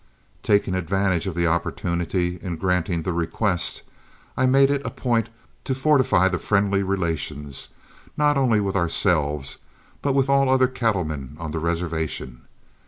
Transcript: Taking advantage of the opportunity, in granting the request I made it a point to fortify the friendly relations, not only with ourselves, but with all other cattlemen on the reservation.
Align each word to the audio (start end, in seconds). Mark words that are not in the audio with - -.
Taking 0.41 0.73
advantage 0.73 1.27
of 1.27 1.35
the 1.35 1.45
opportunity, 1.45 2.39
in 2.41 2.55
granting 2.55 3.03
the 3.03 3.13
request 3.13 3.83
I 4.35 4.47
made 4.47 4.71
it 4.71 4.81
a 4.83 4.89
point 4.89 5.29
to 5.65 5.75
fortify 5.75 6.27
the 6.27 6.39
friendly 6.39 6.81
relations, 6.81 7.69
not 8.17 8.35
only 8.35 8.59
with 8.59 8.75
ourselves, 8.75 9.57
but 10.01 10.13
with 10.15 10.27
all 10.27 10.49
other 10.49 10.67
cattlemen 10.67 11.37
on 11.39 11.51
the 11.51 11.59
reservation. 11.59 12.45